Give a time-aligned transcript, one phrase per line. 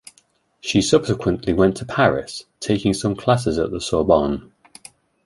[0.61, 4.51] She subsequently went to Paris, taking some classes at the Sorbonne.